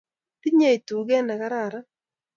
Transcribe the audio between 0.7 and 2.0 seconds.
tuket ne kararan